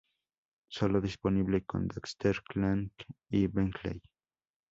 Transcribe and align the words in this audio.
Solo 0.67 0.99
disponible 0.99 1.63
con 1.63 1.87
Daxter, 1.87 2.41
Clank 2.41 2.91
y 3.29 3.45
Bentley. 3.45 4.01